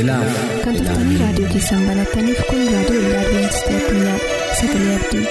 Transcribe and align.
Kan 0.00 0.74
turtanii 0.76 1.18
raadiyoo 1.22 1.50
keessan 1.52 1.86
banattaniif 1.88 2.40
kun 2.50 2.62
raadiyoo 2.74 3.02
waldaa 3.04 3.22
adventistii 3.24 3.76
addunyaa 3.80 4.18
sagalee 4.60 4.96
abdii. 5.00 5.26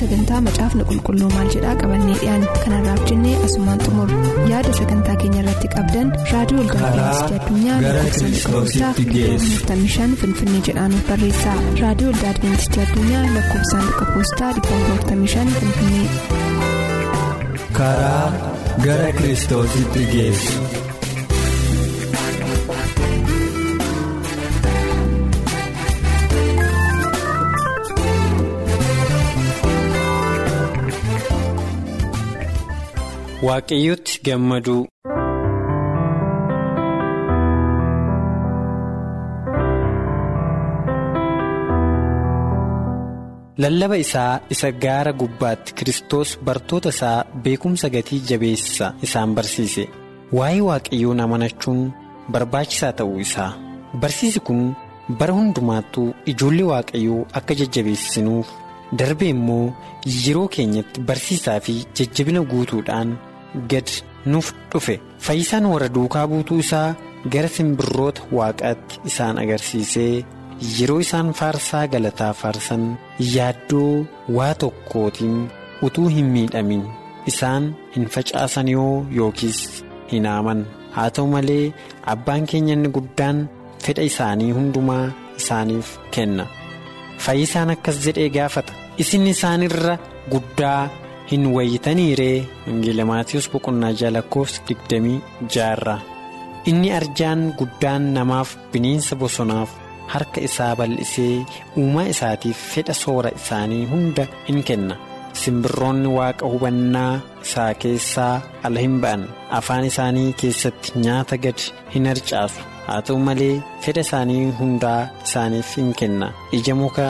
sagantaa 0.00 0.40
macaafni 0.46 0.84
qulqulluu 0.88 1.28
maal 1.34 1.48
jedhaa 1.54 1.75
poostaa 9.68 10.14
finfinnee 10.22 10.60
jedhaanuf 10.68 11.08
barreessaa 11.08 11.54
raadiyoo 11.80 12.12
waldaa 12.12 12.30
adventistii 12.34 12.82
addunyaa 12.84 13.22
lakkoofsaan 13.36 13.88
poostaa 14.14 14.52
455 14.60 15.60
finfinnee. 15.60 16.08
karaa 17.78 18.26
gara 18.86 19.12
kiristoositti 19.20 20.06
geessu. 20.12 20.60
waaqayyotti 33.46 34.20
gammaduu 34.26 34.80
lallaba 43.62 43.96
isaa 44.04 44.40
isa 44.54 44.68
gaara 44.84 45.12
gubbaatti 45.20 45.74
Kiristoos 45.78 46.30
bartoota 46.46 46.88
isaa 46.96 47.24
beekumsa 47.44 47.88
gatii 47.94 48.20
jabeessa 48.30 48.86
isaan 49.06 49.34
barsiise 49.36 49.84
waa'ee 50.38 50.60
waaqayyoon 50.68 51.20
amanachuun 51.24 51.80
barbaachisaa 52.32 52.92
ta'uu 53.00 53.18
isaa 53.26 53.50
barsiisi 54.02 54.40
kun 54.48 54.62
bara 55.18 55.34
hundumaattuu 55.38 56.08
ijoollee 56.32 56.68
waaqayyoo 56.72 57.26
akka 57.40 57.54
jajjabeessinuuf. 57.60 58.46
darbe 58.98 59.26
immoo 59.34 59.72
yeroo 60.24 60.48
keenyatti 60.56 61.00
barsiisaa 61.08 61.58
fi 61.66 61.72
jajjabina 61.98 62.40
guutuudhaan 62.50 63.16
gad 63.70 63.88
nuuf 64.32 64.52
dhufe 64.72 64.94
fayyisaan 65.26 65.66
warra 65.72 65.88
duukaa 65.96 66.26
buutuu 66.32 66.58
isaa 66.64 66.88
gara 67.32 67.48
simbirroota 67.54 68.22
waaqaatti 68.38 69.00
isaan 69.10 69.38
agarsiisee 69.44 70.12
yeroo 70.78 70.98
isaan 71.04 71.32
faarsaa 71.40 71.86
galataa 71.92 72.32
faarsan 72.40 72.84
yaaddoo 73.34 74.06
waa 74.36 74.54
tokkootiin 74.62 75.36
utuu 75.88 76.08
hin 76.16 76.26
miidhamin 76.36 76.82
isaan 77.32 77.64
hin 77.96 78.06
facaasan 78.16 78.68
yoo 78.74 79.06
yookiis 79.18 79.60
hin 80.12 80.26
haaman 80.32 80.66
haa 80.96 81.08
ta'u 81.18 81.26
malee 81.34 81.64
abbaan 82.14 82.46
keenya 82.52 82.74
inni 82.78 82.88
guddaan 82.98 83.42
fedha 83.86 84.02
isaanii 84.10 84.50
hundumaa 84.58 85.04
isaaniif 85.40 85.88
kenna. 86.16 86.46
fayyisaan 87.24 87.70
akkas 87.74 87.96
jedhee 88.04 88.28
gaafata. 88.36 88.72
Isin 89.02 89.26
isaanirra 89.26 89.94
guddaa 90.32 90.88
hin 91.30 91.46
wayitaniiree 91.54 92.46
wangeela 92.66 93.04
maatiyoos 93.10 93.48
boqonnaa 93.52 93.92
ja'a 94.00 94.12
lakkoofsa 94.16 94.62
digdamii 94.68 95.18
ja'a 95.54 95.96
inni 96.70 96.92
arjaan 96.98 97.42
guddaan 97.58 98.02
namaaf 98.16 98.56
bineensa 98.72 99.16
bosonaaf 99.22 99.70
harka 100.12 100.40
isaa 100.48 100.72
bal'isee 100.78 101.34
uumaa 101.82 102.06
isaatiif 102.14 102.58
fedha 102.74 102.94
soora 103.02 103.30
isaanii 103.40 103.84
hunda 103.92 104.24
in 104.52 104.62
kenna. 104.70 104.94
Simbirroonni 105.40 106.08
waaqa 106.18 106.44
hubannaa 106.52 107.12
isaa 107.44 107.72
keessaa 107.82 108.34
ala 108.66 108.78
hin 108.84 108.96
ba'an. 109.02 109.22
Afaan 109.58 109.84
isaanii 109.90 110.30
keessatti 110.42 110.88
nyaata 111.04 111.36
gad 111.44 111.58
hin 111.94 112.06
harcaasu. 112.10 112.60
haa 112.86 113.00
ta'u 113.06 113.18
malee 113.26 113.54
fedha 113.84 114.00
isaanii 114.06 114.42
hundaa 114.58 115.00
isaaniif 115.26 115.68
hin 115.78 115.90
kenna. 116.00 116.26
Ija 116.58 116.74
muka 116.80 117.06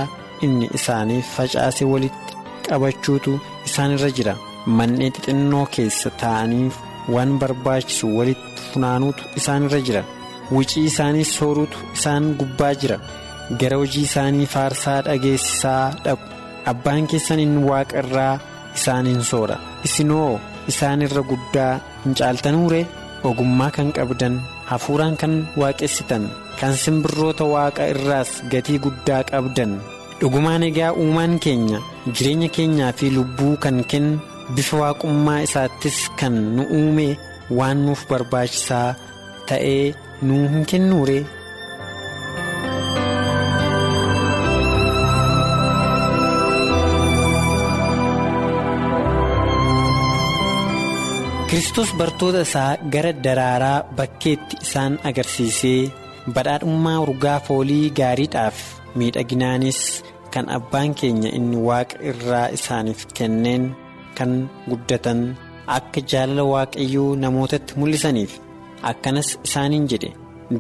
inni 0.47 0.67
isaaniif 0.79 1.27
facaase 1.37 1.85
walitti 1.93 2.33
qabachuutu 2.69 3.33
isaanirra 3.71 4.11
jira. 4.19 4.35
Manneen 4.79 5.13
xixinnoo 5.17 5.67
keessa 5.77 6.09
taa'aniif 6.23 6.75
waan 7.15 7.33
barbaachisu 7.43 8.07
walitti 8.19 8.61
funaanuutu 8.71 9.23
isaanirra 9.41 9.81
jira 9.89 10.03
wucii 10.55 10.85
isaanii 10.91 11.25
sooruutu 11.37 11.79
isaan 11.97 12.35
gubbaa 12.41 12.75
jira. 12.81 12.99
Gara 13.61 13.77
hojii 13.81 14.03
isaanii 14.09 14.47
faarsaa 14.55 14.99
dhageessisaa 15.07 15.85
dhaqu. 16.05 16.25
Abbaan 16.73 17.07
keessan 17.11 17.41
inni 17.45 17.63
waaqa 17.71 17.99
irraa 18.03 18.35
isaan 18.79 19.07
hin 19.13 19.23
soora. 19.31 19.57
Isinoo 19.87 20.41
isaanirra 20.73 21.23
guddaa 21.31 21.73
hin 22.05 22.15
caaltanuure 22.21 22.83
ogummaa 23.31 23.71
kan 23.79 23.93
qabdan. 23.99 24.35
hafuuraan 24.71 25.15
kan 25.21 25.35
waaqessitan 25.61 26.25
kan 26.61 26.73
simbirroota 26.85 27.45
waaqa 27.55 27.83
irraas 27.93 28.31
gatii 28.53 28.79
guddaa 28.87 29.21
qabdan. 29.31 29.73
Dhugumaan 30.21 30.63
egaa 30.69 30.89
uumaan 31.03 31.35
keenya 31.45 31.79
jireenya 32.15 32.49
keenyaa 32.57 32.89
fi 32.99 33.11
lubbuu 33.17 33.53
kan 33.65 33.79
kennu 33.93 34.19
bifa 34.57 34.77
waaqummaa 34.83 35.37
isaattis 35.47 35.99
kan 36.23 36.35
nu 36.57 36.63
uume 36.79 37.07
waan 37.59 37.79
nuuf 37.87 38.03
barbaachisaa 38.11 38.89
ta'ee 39.49 39.95
nuu 40.23 40.49
hin 40.55 40.65
kennuure. 40.73 41.19
Kiristoos 51.51 51.91
bartoota 51.99 52.41
isaa 52.47 52.71
gara 52.93 53.13
daraaraa 53.25 53.79
bakkeetti 53.99 54.57
isaan 54.67 54.95
agarsiisee 55.11 55.81
badhaadhummaa 56.35 56.97
urgaa 57.05 57.39
foolii 57.49 57.91
gaariidhaaf 57.99 58.59
miidhaginaanis 59.01 59.81
kan 60.35 60.47
abbaan 60.57 60.95
keenya 61.01 61.31
inni 61.39 61.59
waaqa 61.69 61.97
irraa 62.11 62.47
isaaniif 62.59 63.01
kenneen 63.19 63.65
kan 64.19 64.33
guddatan 64.71 65.21
akka 65.79 66.01
jaalala 66.13 66.45
waaqayyoo 66.55 67.11
namootatti 67.25 67.73
mul'isaniif 67.81 68.33
akkanas 68.91 69.29
isaaniin 69.47 69.87
jedhe 69.93 70.11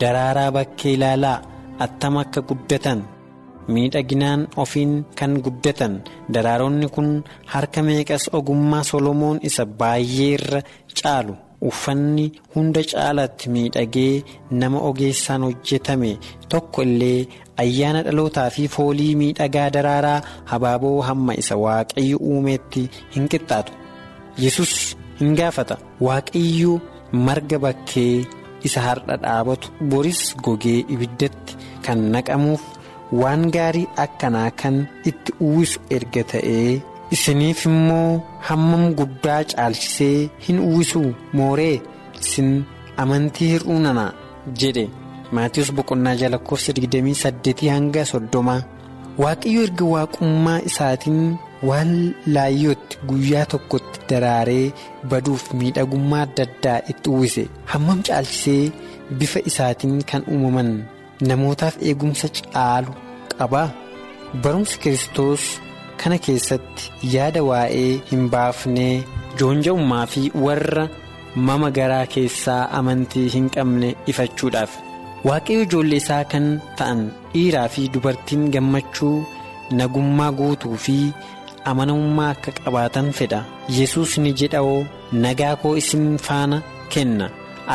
daraaraa 0.00 0.50
bakkee 0.56 0.92
ilaalaa 0.96 1.38
attam 1.84 2.16
akka 2.22 2.40
guddatan. 2.48 3.00
miidhaginaan 3.74 4.42
ofiin 4.62 4.92
kan 5.18 5.32
guddatan 5.44 5.94
daraaronni 6.34 6.88
kun 6.94 7.08
harka 7.52 7.80
meeqas 7.86 8.24
ogummaa 8.38 8.82
solomoon 8.90 9.38
isa 9.48 9.64
baay'ee 9.80 10.28
irra 10.36 10.60
caalu 10.98 11.34
uffanni 11.68 12.26
hunda 12.54 12.82
caalatti 12.92 13.46
miidhagee 13.54 14.14
nama 14.60 14.78
ogeessaan 14.88 15.42
hojjetame 15.46 16.12
tokko 16.52 16.82
illee 16.86 17.20
ayyaana 17.62 18.00
dhalootaa 18.06 18.48
fi 18.56 18.68
foolii 18.74 19.14
miidhagaa 19.22 19.68
daraaraa 19.76 20.20
habaaboo 20.52 20.98
hamma 21.08 21.32
isa 21.42 21.54
waaqayyo 21.64 22.16
uumeetti 22.30 22.82
hin 23.16 23.26
qixxaatu 23.32 23.72
yesus 24.44 24.72
hin 25.20 25.34
gaafata 25.40 25.76
waaqayyo 26.06 26.72
marga 27.26 27.58
bakkee 27.64 28.24
isa 28.66 28.80
har'a 28.86 29.16
dhaabatu 29.24 29.68
boris 29.90 30.20
gogee 30.44 30.80
ibiddatti 30.94 31.52
kan 31.84 31.98
naqamuuf. 32.14 32.62
waan 33.20 33.42
gaarii 33.54 33.86
akkanaa 34.04 34.50
kan 34.60 34.76
itti 35.10 35.32
uwwisu 35.46 35.78
erga 35.96 36.22
ta'ee 36.30 36.72
isiniif 37.14 37.60
immoo 37.68 38.22
hammam 38.48 38.82
guddaa 38.98 39.42
caalchisee 39.50 40.28
hin 40.46 40.58
uwwisu 40.68 41.02
mooree 41.38 41.76
isin 42.22 42.48
amantii 43.02 43.48
hir'uu 43.52 43.78
nana 43.84 44.06
jedhe 44.62 44.84
maatiyoos 45.38 45.70
boqonnaa 45.76 46.14
jala 46.22 46.32
lakkoofsa 46.36 46.72
28 46.80 47.70
hanga 47.74 48.02
30 48.12 48.56
waaqayyo 49.22 49.60
erga 49.68 49.84
waaqummaa 49.94 50.58
isaatiin 50.70 51.20
waan 51.68 51.92
laayyootti 52.34 52.96
guyyaa 53.08 53.44
tokkotti 53.52 54.00
daraaree 54.10 54.72
baduuf 55.10 55.44
miidhagummaa 55.60 56.22
adda 56.26 56.42
addaa 56.48 56.78
itti 56.94 57.10
uwwise. 57.10 57.44
Hammam 57.72 58.02
caalchisee 58.08 58.72
bifa 59.18 59.40
isaatiin 59.50 60.02
kan 60.12 60.22
uumaman 60.36 60.70
namootaaf 61.28 61.76
eegumsa 61.90 62.28
caalu 62.38 62.92
qabaa 63.38 63.68
barumsi 64.42 64.78
kiristoos 64.84 65.44
kana 66.02 66.18
keessatti 66.26 66.90
yaada 67.14 67.42
waa'ee 67.50 67.92
hin 68.10 68.28
baafnee 68.34 69.04
joonja'ummaa 69.40 70.06
fi 70.14 70.22
warra 70.46 70.88
mama 71.46 71.70
garaa 71.78 72.06
keessaa 72.16 72.60
amantii 72.80 73.28
hin 73.36 73.48
qabne 73.54 73.94
ifachuudhaaf. 74.12 74.72
Waaqayyo 75.28 75.62
ijoollee 75.66 75.96
isaa 76.02 76.24
kan 76.32 76.46
ta'an 76.78 77.00
dhiiraa 77.32 77.68
fi 77.76 77.88
dubartiin 77.94 78.44
gammachuu 78.56 79.16
nagummaa 79.80 80.30
guutuu 80.40 80.76
fi 80.84 80.96
amanamummaa 81.70 82.30
akka 82.34 82.50
qabaatan 82.64 83.08
fedha. 83.18 83.40
Yesus 83.78 84.18
ni 84.24 84.30
jedhawoo 84.40 84.86
nagaa 85.24 85.54
koo 85.62 85.74
isin 85.82 86.06
faana 86.26 86.58
kenna. 86.92 87.26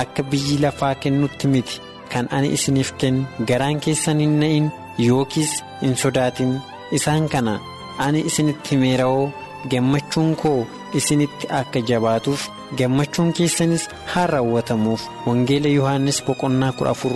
Akka 0.01 0.21
biyyi 0.29 0.57
lafaa 0.63 0.95
kennutti 1.03 1.47
miti. 1.53 1.75
Kan 2.11 2.25
ani 2.35 2.47
isiniif 2.57 2.89
kennu 3.01 3.23
garaan 3.49 3.79
keessan 3.83 4.19
hin 4.23 4.33
na'in 4.41 4.65
yookiis 5.07 5.51
hin 5.81 5.95
sodaatin. 6.03 6.51
Isaan 6.97 7.29
kana 7.33 7.53
ani 8.05 8.19
isinitti 8.29 8.69
himeera'oo 8.75 9.25
gammachuun 9.71 10.31
koo 10.41 10.59
isinitti 10.99 11.47
akka 11.59 11.79
jabaatuuf 11.89 12.41
gammachuun 12.77 13.33
keessanis 13.37 13.83
haa 14.13 14.27
raawwatamuuf. 14.33 15.01
Wangeela 15.27 15.69
yohaannis 15.77 16.19
boqonnaa 16.27 16.71
kudha 16.77 16.91
afur 16.95 17.13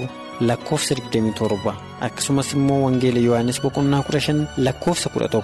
lakkoofsa 0.49 0.95
27. 0.95 1.73
Akkasumas 2.07 2.49
immoo 2.57 2.81
wangeela 2.85 3.19
yohaannis 3.27 3.61
boqonnaa 3.63 4.01
15 4.09 4.45
lakkoofsa 4.67 5.09
11. 5.15 5.43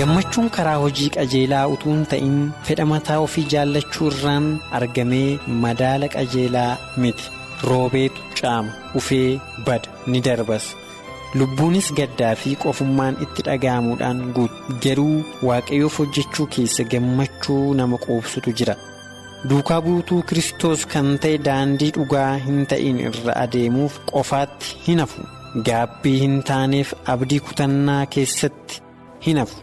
Gammachuun 0.00 0.50
karaa 0.56 0.76
hojii 0.82 1.08
qajeelaa 1.16 1.62
utuu 1.74 1.92
hin 1.94 2.04
ta'in 2.12 2.36
fedha 2.68 2.86
mataa 2.92 3.18
ofii 3.26 3.44
jaallachuu 3.54 4.08
irraan 4.10 4.46
argamee 4.78 5.38
madaala 5.64 6.08
qajeelaa 6.16 6.70
miti. 7.04 7.24
Roobeetu 7.70 8.22
caama 8.40 8.72
ufee 9.00 9.40
bada 9.66 9.88
ni 10.12 10.20
darbas. 10.26 10.68
Lubbuunis 11.40 11.88
gaddaa 11.98 12.30
fi 12.42 12.54
qofummaan 12.62 13.16
itti 13.26 13.42
dhaga'amuudhaan 13.48 14.22
guutu 14.36 14.78
garuu 14.84 15.24
waaqayyoof 15.48 15.98
hojjechuu 16.02 16.46
keessa 16.56 16.84
gammachuu 16.94 17.74
nama 17.80 17.98
qoobsutu 18.06 18.52
jira. 18.60 18.74
Duukaa 19.50 19.80
buutuu 19.86 20.22
kiristoos 20.30 20.86
kan 20.94 21.10
ta'e 21.24 21.38
daandii 21.48 21.90
dhugaa 21.96 22.30
hin 22.46 22.66
ta'in 22.72 22.98
irra 23.10 23.36
adeemuuf 23.44 23.98
qofaatti 24.12 24.76
hin 24.88 24.98
hafu. 25.04 25.20
Gaabbii 25.68 26.18
hin 26.22 26.42
taaneef 26.52 26.92
abdii 27.14 27.40
kutannaa 27.50 28.02
keessatti 28.16 28.80
hin 29.26 29.38
hafu. 29.42 29.56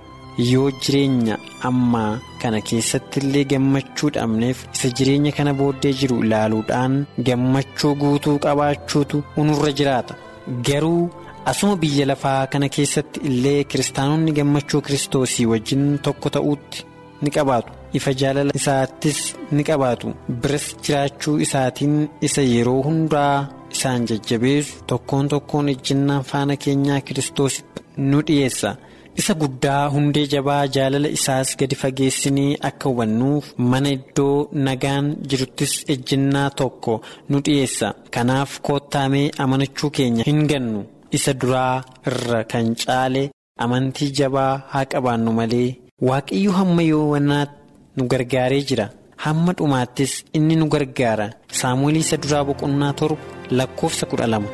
Yoo 0.52 0.70
jireenya 0.84 1.36
ammaa 1.70 2.20
kana 2.42 2.60
keessatti 2.70 3.20
illee 3.24 3.44
gammachuu 3.52 4.10
dhabneef 4.18 4.60
isa 4.76 4.90
jireenya 4.98 5.32
kana 5.38 5.54
booddee 5.60 5.94
jiru 6.02 6.18
ilaaluudhaan 6.26 6.98
gammachuu 7.30 7.94
guutuu 8.02 8.36
qabaachuutu 8.46 9.24
unurra 9.44 9.72
jiraata. 9.80 10.16
Garuu 10.68 11.10
asuma 11.52 11.76
biyya 11.82 12.06
lafaa 12.12 12.42
kana 12.54 12.70
keessatti 12.76 13.20
illee 13.30 13.64
kiristaanonni 13.72 14.32
gammachuu 14.40 14.82
kiristoosii 14.88 15.46
wajjin 15.52 15.86
tokko 16.06 16.30
ta'uutti 16.38 16.86
ni 17.22 17.30
qabaatu. 17.38 17.72
Ifa 17.98 18.12
jaalala 18.22 18.52
isaattis 18.60 19.20
ni 19.52 19.64
qabaatu. 19.70 20.08
Biras 20.42 20.66
jiraachuu 20.86 21.38
isaatiin 21.46 21.96
isa 22.28 22.42
yeroo 22.54 22.82
hundaa 22.88 23.36
isaan 23.76 24.06
jajjabeessu 24.10 24.84
tokkoon 24.92 25.28
tokkoon 25.34 25.70
ejjennaa 25.74 26.22
faana 26.32 26.56
keenyaa 26.66 27.02
kiristoositti 27.08 27.82
nu 28.10 28.22
dhiyeessa. 28.28 28.76
Isa 29.22 29.34
guddaa 29.42 29.84
hundee 29.94 30.26
jabaa 30.34 30.64
jaalala 30.76 31.10
isaas 31.18 31.50
gadi 31.60 31.76
fageessinii 31.84 32.58
akka 32.70 32.86
hubannuuf 32.90 33.46
mana 33.72 33.90
iddoo 33.98 34.36
nagaan 34.68 35.06
jiruttis 35.30 35.74
ejjennaa 35.94 36.50
tokko 36.60 36.94
nu 37.30 37.38
dhiyeessa. 37.46 37.88
Kanaaf 38.16 38.52
koottaamee 38.68 39.26
amanachuu 39.44 39.90
keenya 39.98 40.24
hin 40.30 40.42
gannu. 40.52 40.82
Isa 41.18 41.34
duraa 41.42 41.76
irra 42.12 42.40
kan 42.52 42.68
caale 42.84 43.24
amantii 43.66 44.10
jabaa 44.20 44.54
haa 44.74 44.86
qabaannu 44.94 45.32
malee 45.40 45.70
waaqayyo 46.10 46.52
hamma 46.60 46.82
yoowwanaatti 46.92 47.58
nu 47.98 48.04
gargaaree 48.14 48.64
jira. 48.70 48.88
Hamma 49.26 49.52
dhumaattis 49.58 50.14
inni 50.38 50.56
nu 50.60 50.66
gargaara. 50.74 51.28
Saamu'eel 51.60 51.98
isa 52.04 52.18
duraa 52.24 52.44
boqonnaa 52.50 52.94
torba 53.00 53.24
lakkoofsa 53.58 54.06
kudha 54.12 54.28
lama. 54.34 54.50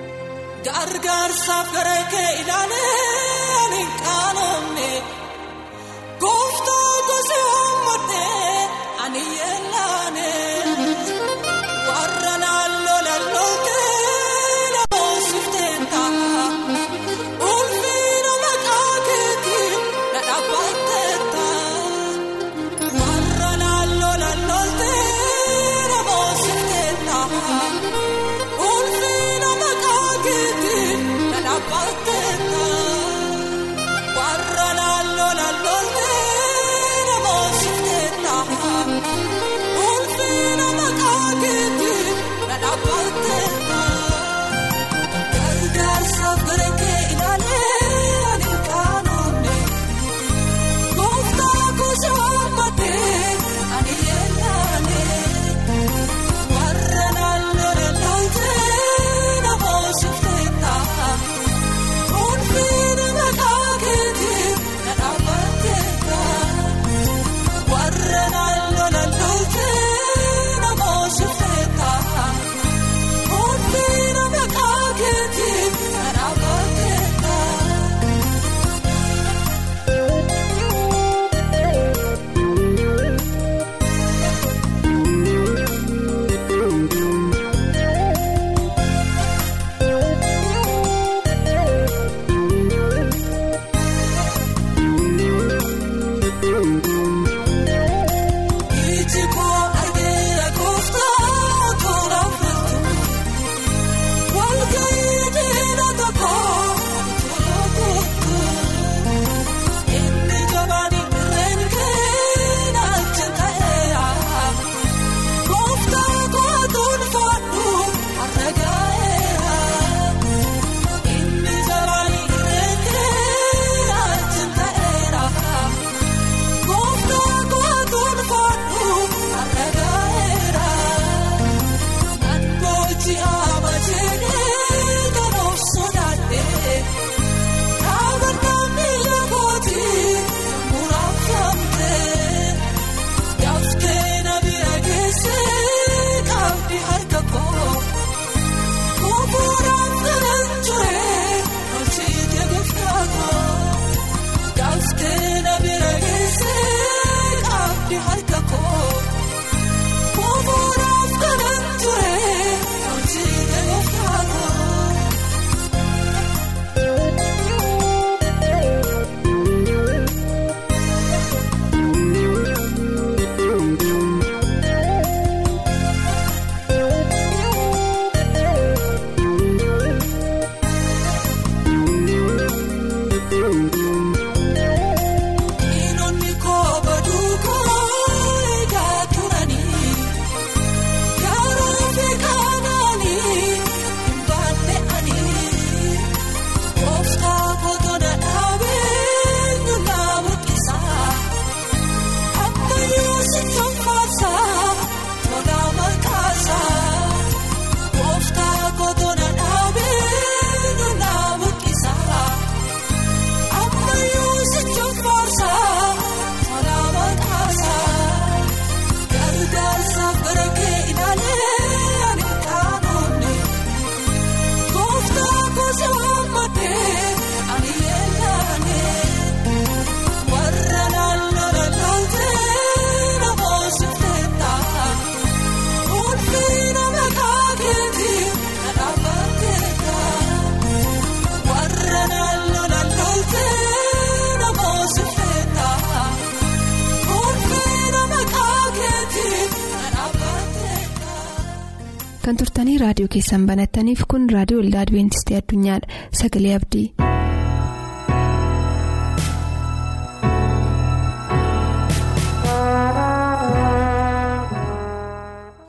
Keessan 253.33 253.47
banattaniif 253.49 254.01
kun 254.13 254.27
raadiyoo 254.35 254.61
waldaa 254.61 254.83
adibeentistii 254.85 255.37
addunyaadha 255.39 256.01
sagalee 256.21 256.53
abdii. 256.59 256.87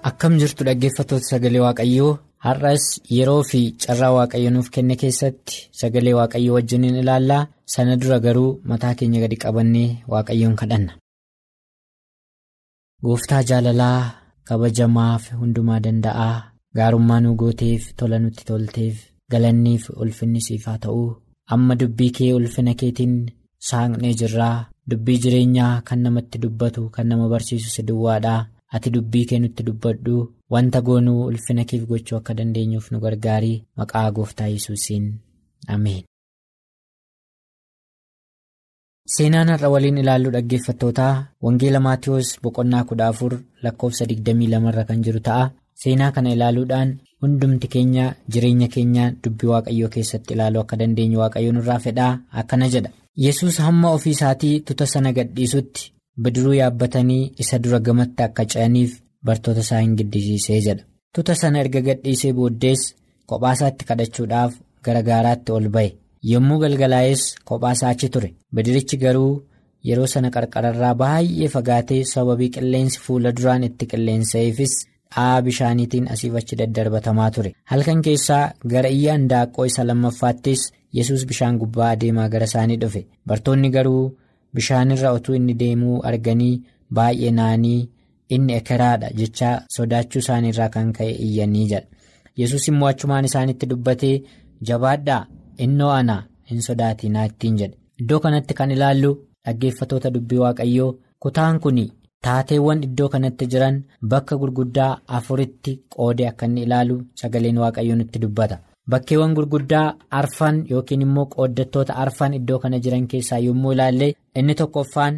akkam 0.09 0.33
jirtu 0.41 0.63
dhaggeeffattoota 0.69 1.27
sagalee 1.33 1.63
waaqayyoo 1.67 2.13
har'as 2.47 2.85
yeroo 3.17 3.43
fi 3.51 3.61
carraa 3.85 4.13
waaqayyo 4.19 4.51
nuuf 4.55 4.69
kenne 4.75 4.95
keessatti 5.03 5.55
sagalee 5.81 6.15
waaqayyoo 6.19 6.55
wajjiniin 6.59 7.01
ilaallaa 7.03 7.43
sana 7.75 7.97
dura 8.01 8.19
garuu 8.27 8.51
mataa 8.71 8.95
keenya 8.99 9.21
gadi 9.25 9.37
qabannee 9.45 9.89
waaqayyoon 10.13 10.57
kadhanna. 10.61 10.93
gooftaa 13.05 13.43
jaalalaa 13.51 14.01
kabajamaa 14.49 15.15
fi 15.25 15.31
hundumaa 15.41 15.81
danda'aa 15.87 16.37
gaarummaa 16.77 17.21
nu 17.25 17.35
gooteef 17.41 17.83
tola 17.99 18.19
nutti 18.23 18.45
tolteef 18.49 18.97
galanniif 19.33 19.85
ulfinni 20.03 20.41
siif 20.47 20.65
haa 20.69 20.79
ta'uu. 20.85 21.11
Amma 21.55 21.75
dubbii 21.81 22.11
kee 22.17 22.33
ulfina 22.39 22.75
keetiin 22.81 23.15
saaqnee 23.69 24.15
jirraa. 24.21 24.57
Dubbii 24.91 25.19
jireenyaa 25.23 25.75
kan 25.89 25.99
namatti 26.05 26.39
dubbatu 26.43 26.89
kan 26.95 27.07
nama 27.09 27.29
barsiisu 27.33 27.71
si 27.75 27.83
duwwaadhaa. 27.89 28.41
ati 28.77 28.91
dubbii 28.95 29.25
kee 29.31 29.39
nutti 29.43 29.63
dubbadhu. 29.67 30.17
Wanta 30.53 30.81
goonuu 30.87 31.21
ulfina 31.31 31.65
keef 31.71 31.83
gochuu 31.91 32.17
akka 32.19 32.35
dandeenyuuf 32.39 32.87
nu 32.93 33.01
gargaarii. 33.05 33.63
Maqaa 33.77 34.11
gooftaa 34.17 34.47
yesuusiin. 34.55 35.07
Ameen. 35.75 36.03
seenaan 39.15 39.49
har'a 39.53 39.69
waliin 39.73 39.99
ilaallu 40.03 40.31
dhaggeeffattootaa 40.35 41.15
wangeela 41.47 41.81
maatiyoos 41.87 42.29
boqonnaa 42.45 42.85
kudha 42.91 43.07
afur 43.13 43.33
lakkoofsa 43.65 44.07
digdamii 44.11 44.47
lamarra 44.53 44.85
kan 44.91 45.03
jiru 45.07 45.21
ta'a 45.27 45.43
seenaa 45.83 46.11
kana 46.17 46.31
ilaaluudhaan 46.37 46.91
hundumti 47.23 47.69
keenya 47.75 48.05
jireenya 48.33 48.69
keenya 48.75 49.05
dubbii 49.25 49.51
waaqayyoo 49.53 49.89
keessatti 49.97 50.35
ilaaluu 50.35 50.61
akka 50.65 50.77
dandeenyu 50.83 51.19
waaqayyo 51.23 51.53
nurraa 51.57 51.79
fedhaa 51.87 52.13
akkana 52.43 52.69
jedha. 52.77 52.91
Yesus 53.25 53.59
hamma 53.67 53.91
ofii 53.97 54.11
isaatii 54.19 54.61
tuta 54.67 54.87
sana 54.95 55.13
gadhiisutti. 55.19 55.91
bidiruu 56.25 56.53
yaabbatanii 56.57 57.23
isa 57.43 57.59
dura 57.63 57.79
gamatti 57.87 58.23
akka 58.27 58.43
ce'aniif 58.53 58.93
bartoota 59.29 59.61
isaa 59.65 59.81
hin 59.85 59.95
giddisiisee 60.01 60.59
jedha. 60.67 60.85
Tuta 61.15 61.35
sana 61.41 61.59
erga 61.63 61.81
gadhiisee 61.89 62.33
booddees 62.37 62.83
kophaasaatti 63.33 63.85
kadhachuudhaaf 63.89 64.53
gara 64.85 65.03
gaaraatti 65.09 65.53
ol 65.57 65.67
ba'e. 65.77 65.91
Yommuu 66.33 66.59
galgalaa'es 66.65 67.23
kophaasaa 67.51 67.89
achi 67.95 68.09
ture. 68.17 68.31
Bidirichi 68.55 68.97
garuu 69.05 69.33
yeroo 69.89 70.07
sana 70.15 70.31
qarqararraa 70.37 70.95
baay'ee 71.03 71.49
fagaatee 71.55 72.01
sababii 72.13 72.51
qilleensi 72.59 72.99
fuula 73.07 73.33
duraan 73.41 73.65
itti 73.71 73.87
qilleensa'eefis 73.93 74.75
dha'aa 75.13 75.43
bishaaniitiin 75.47 76.09
asiif 76.17 76.35
achi 76.41 76.57
daddarbatamaa 76.61 77.31
ture. 77.31 77.55
Halkan 77.71 78.03
keessaa 78.03 78.53
gara 78.75 78.89
iyya 78.99 79.13
handaaqqoo 79.17 79.67
isa 79.71 79.85
lammaffaattis 79.87 80.63
yesus 80.99 81.27
bishaan 81.31 81.59
gubbaa 81.63 81.91
adeemaa 81.95 82.29
gara 82.29 82.45
isaanii 82.53 82.77
dhufe. 82.85 83.07
Bartoonni 83.27 83.71
garuu. 83.79 84.05
bishaanirra 84.57 85.11
utuu 85.15 85.33
inni 85.37 85.55
deemuu 85.61 85.95
arganii 86.09 86.63
baay'ee 86.97 87.31
naanii 87.39 87.89
inni 88.37 88.53
ekeraadha 88.59 89.09
jechaa 89.21 89.55
sodaachuu 89.77 90.21
isaaniirraa 90.25 90.69
kan 90.75 90.93
ka'e 90.99 91.09
iyyanii 91.25 91.65
jedha 91.73 91.89
yesus 92.43 92.69
immoo 92.73 92.89
achumaan 92.91 93.25
isaanitti 93.31 93.67
dubbatee 93.73 94.13
jabaadhaa 94.71 95.19
innoo 95.67 95.91
ana 95.97 96.17
hin 96.51 96.63
sodaatinaa 96.69 97.25
ittiin 97.31 97.57
jedhe. 97.63 97.77
Iddoo 98.03 98.21
kanatti 98.27 98.55
kan 98.61 98.71
ilaallu 98.77 99.11
dhaggeeffatoota 99.47 100.11
dubbii 100.19 100.39
waaqayyoo 100.45 100.89
kutaan 101.27 101.61
kun 101.67 101.83
taateewwan 102.27 102.83
iddoo 102.87 103.09
kanatti 103.15 103.47
jiran 103.53 103.77
bakka 104.13 104.37
gurguddaa 104.43 104.93
afuritti 105.19 105.73
qoode 105.97 106.25
akka 106.31 106.47
inni 106.49 106.63
ilaalu 106.67 106.97
sagaleen 107.21 107.59
waaqayyoo 107.63 107.97
nutti 108.01 108.19
dubbata. 108.25 108.57
bakkeewwan 108.91 109.35
gurguddaa 109.37 109.87
arfan 110.21 110.57
yookiin 110.71 111.03
immoo 111.07 111.27
qooddattoota 111.35 111.93
arfan 112.03 112.35
iddoo 112.39 112.59
kana 112.63 112.79
jiran 112.85 113.07
keessaa 113.13 113.39
yommuu 113.47 113.73
ilaalle 113.77 114.09
inni 114.41 114.55
tokkoffaan 114.61 115.15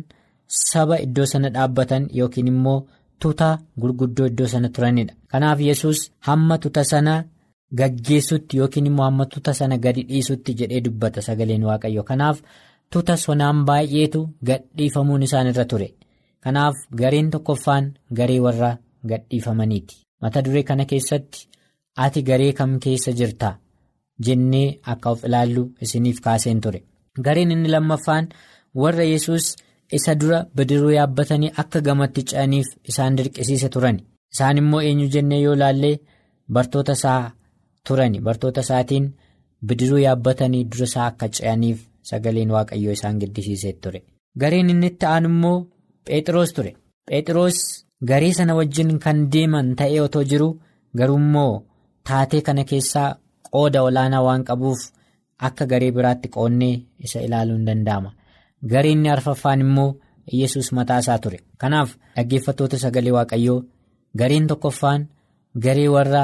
saba 0.58 0.98
iddoo 1.06 1.26
sana 1.32 1.48
dhaabbatan 1.54 2.06
yookiin 2.18 2.48
immoo 2.52 2.78
tuta 3.22 3.48
gurguddoo 3.80 4.26
iddoo 4.30 4.46
sana 4.52 4.68
turanidha. 4.74 5.14
Kanaaf 5.32 5.60
yesus 5.68 5.98
hamma 6.28 6.58
tuta 6.62 6.84
sana 6.92 7.14
gaggeessutti 7.78 8.56
yookiin 8.58 8.86
immoo 8.86 9.04
hamma 9.08 9.26
tuta 9.26 9.52
sana 9.58 9.76
gadi 9.84 10.02
dhiisutti 10.08 10.54
jedhee 10.58 10.80
dubbata 10.84 11.22
sagaleen 11.28 11.64
waaqayyo 11.68 12.02
kanaaf 12.10 12.38
tuta 12.92 13.16
sonaan 13.24 13.64
baay'eetu 13.68 14.20
gadhiifamuun 14.48 15.22
isaanirra 15.26 15.64
ture 15.70 15.88
kanaaf 16.46 16.76
gareen 17.02 17.28
tokkoffaan 17.34 17.84
garee 18.18 18.40
warra 18.46 18.70
gadhiifamaniiti. 19.10 19.94
Mata 20.22 20.42
duree 20.44 20.62
kana 20.70 20.84
keessatti. 20.92 21.46
ati 22.04 22.20
garee 22.28 22.52
kam 22.56 22.72
keessa 22.84 23.12
jirta 23.18 23.48
jennee 24.26 24.78
akka 24.92 25.10
of 25.14 25.22
ilaallu 25.26 25.62
isiniif 25.84 26.18
kaaseen 26.24 26.60
ture. 26.64 26.80
Gareen 27.24 27.50
inni 27.54 27.68
lammaffaan 27.74 28.26
warra 28.82 29.04
yesus 29.12 29.46
isa 29.98 30.14
dura 30.20 30.38
bidiruu 30.56 30.90
yaabbatanii 30.96 31.50
akka 31.62 31.80
gamatti 31.86 32.22
ce'aniif 32.30 32.66
isaan 32.90 33.16
dirqisiise 33.18 33.68
turan 33.74 33.98
isaan 34.34 34.58
immoo 34.62 34.80
eenyu 34.88 35.06
jennee 35.14 35.40
yoo 35.44 35.54
ilaalle 35.58 35.92
bartoota 36.54 36.92
isaa 36.98 37.30
turani. 37.86 38.20
Bartoota 38.26 38.60
isaatiin 38.66 39.06
bidiruu 39.66 39.98
yaabbatanii 40.06 40.64
dura 40.70 40.84
isaa 40.90 41.06
akka 41.10 41.26
ce'aniif 41.36 41.78
sagaleen 42.10 42.50
waaqayyoo 42.56 42.92
isaan 42.98 43.18
giddisiisee 43.20 43.72
ture. 43.82 44.00
Gareen 44.40 44.70
inni 44.70 44.86
itti 44.92 45.06
aanu 45.12 45.28
immoo 45.34 45.58
phexros 46.06 46.50
ture 46.56 46.72
phexros 47.08 47.56
garee 48.10 48.32
sana 48.38 48.54
wajjin 48.58 48.90
kan 49.04 49.18
deeman 49.32 49.68
ta'ee 49.78 50.00
otoo 50.06 50.24
jiru 50.30 50.48
garuu 50.98 51.18
immoo. 51.24 51.54
taatee 52.08 52.40
kana 52.46 52.62
keessaa 52.70 53.08
qooda 53.52 53.80
olaanaa 53.86 54.22
waan 54.26 54.42
qabuuf 54.48 54.80
akka 55.46 55.64
garee 55.72 55.90
biraatti 55.96 56.28
qoonnee 56.34 56.74
isa 57.04 57.20
ilaaluu 57.26 57.56
hin 57.56 57.66
danda'ama. 57.68 58.10
Gareen 58.72 58.98
inni 58.98 59.08
arfaffaan 59.14 59.60
immoo 59.64 59.90
yesus 60.40 60.68
mataa 60.76 60.98
isaa 61.04 61.18
ture. 61.24 61.38
Kanaaf 61.60 61.90
dhaggeeffattoota 62.16 62.78
sagalee 62.84 63.12
waaqayyoo 63.16 63.58
gareen 64.20 64.46
tokkoffaan 64.50 65.02
garee 65.64 65.88
warra 65.94 66.22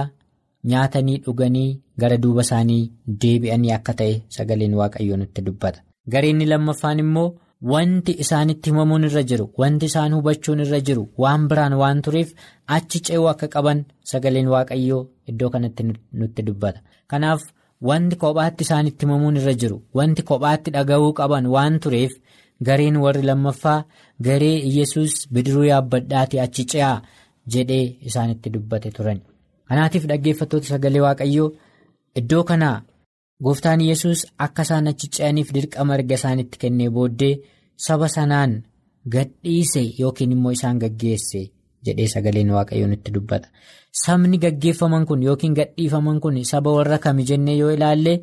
nyaatanii 0.71 1.19
dhuganii 1.25 1.71
gara 2.01 2.17
duuba 2.23 2.41
isaanii 2.47 2.83
deebi'anii 3.23 3.73
akka 3.79 3.93
ta'e 4.01 4.15
sagaleen 4.37 4.75
waaqayyoo 4.81 5.17
nutti 5.23 5.41
dubbata. 5.47 5.81
Gareen 6.13 6.35
inni 6.41 6.47
lammaffaan 6.53 6.99
immoo 7.05 7.29
wanti 7.71 8.13
isaanitti 8.25 8.71
himamuun 8.71 9.05
irra 9.09 9.23
jiru 9.31 9.47
wanti 9.63 9.87
isaan 9.91 10.13
hubachuun 10.17 10.61
irra 10.65 10.81
jiru 10.89 11.05
waan 11.23 11.43
biraan 11.51 11.75
waan 11.81 12.03
tureef 12.07 12.31
achi 12.77 12.99
ce'uu 13.07 13.27
akka 13.33 13.49
qaban 13.55 13.79
sagaleen 14.11 14.49
waaqayyoo 14.55 15.03
iddoo 15.33 15.51
kanatti 15.55 15.83
nutti 16.21 16.43
dubbata 16.49 16.81
kanaaf 17.15 17.43
wanti 17.91 18.17
kophaatti 18.23 18.63
isaanitti 18.67 19.07
himamuun 19.07 19.37
irra 19.41 19.55
jiru 19.63 19.79
wanti 19.99 20.23
kophaatti 20.31 20.71
dhaga'uu 20.77 21.13
qaban 21.21 21.47
waan 21.55 21.79
tureef 21.87 22.13
gareen 22.69 22.97
warri 23.05 23.23
lammaffaa 23.31 23.79
garee 24.29 24.57
yesus 24.77 25.13
bidiruu 25.35 25.65
yaabbadhaatii 25.73 26.41
achi 26.47 26.65
ce'aa 26.73 26.97
jedhee 27.55 27.85
isaanitti 28.11 28.51
dubbate 28.55 28.91
turan 28.97 29.21
kanaatiif 29.69 30.05
dhaggeeffattoota 30.11 30.67
sagalee 30.73 31.01
waaqayyoo 31.07 31.49
iddoo 32.21 32.45
kanaa. 32.51 32.77
Gooftaan 33.45 33.81
yesus 33.91 34.21
akka 34.47 34.63
isaan 34.67 34.87
achi 34.91 35.07
ce'aniif 35.15 35.49
dirqama 35.55 35.95
erga 35.99 36.15
isaanitti 36.21 36.57
kennee 36.63 36.91
booddee 36.97 37.35
saba 37.87 38.09
sanaan 38.17 38.53
gadhiise 39.15 39.83
yookiin 40.01 40.33
immoo 40.37 40.53
isaan 40.57 40.79
gaggeesse 40.83 41.41
jedhee 41.87 42.09
sagaleen 42.15 42.51
waaqayyoo 42.57 42.89
nutti 42.93 43.11
dubbata 43.15 43.49
sabni 44.03 44.39
gaggeeffaman 44.45 45.07
kun 45.09 45.23
yookiin 45.29 45.55
gadhiifaman 45.59 46.21
kun 46.23 46.39
saba 46.53 46.71
warra 46.77 46.99
kami 47.05 47.25
jennee 47.31 47.57
yoo 47.63 47.71
ilaalle 47.77 48.15